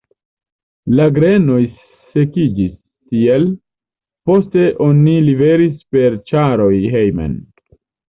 La 0.99 1.03
grenoj 1.17 1.57
sekiĝis 2.15 2.73
tiel, 2.79 3.47
poste 4.31 4.67
oni 4.89 5.17
liveris 5.31 5.81
per 5.95 6.21
ĉaroj 6.33 6.75
hejmen. 6.99 7.43